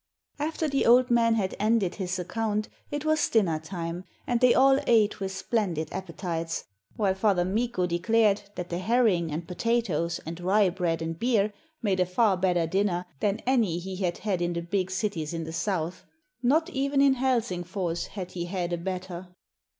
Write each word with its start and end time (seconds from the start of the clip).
After 0.39 0.67
the 0.67 0.87
old 0.87 1.11
man 1.11 1.35
had 1.35 1.55
ended 1.59 1.93
his 2.01 2.17
account 2.17 2.69
it 2.89 3.05
was 3.05 3.29
dinner 3.29 3.59
time, 3.59 4.03
and 4.25 4.39
they 4.41 4.51
all 4.51 4.79
ate 4.87 5.19
with 5.19 5.31
splendid 5.31 5.89
appetites, 5.91 6.63
while 6.97 7.13
Father 7.13 7.45
Mikko 7.45 7.85
declared 7.85 8.41
that 8.55 8.71
the 8.71 8.79
herring 8.79 9.31
and 9.31 9.47
potatoes 9.47 10.19
and 10.25 10.39
rye 10.39 10.69
bread 10.69 11.03
and 11.03 11.19
beer 11.19 11.53
made 11.83 11.99
a 11.99 12.07
far 12.07 12.35
better 12.35 12.65
dinner 12.65 13.05
than 13.19 13.43
any 13.45 13.77
he 13.77 13.97
had 13.97 14.17
had 14.17 14.41
in 14.41 14.53
the 14.53 14.61
big 14.63 14.89
cities 14.89 15.35
in 15.35 15.43
the 15.43 15.53
south 15.53 16.03
not 16.41 16.71
even 16.71 16.99
in 16.99 17.13
Helsingfors 17.13 18.07
had 18.07 18.31
he 18.31 18.45
had 18.45 18.73
a 18.73 18.79
better. 18.79 19.27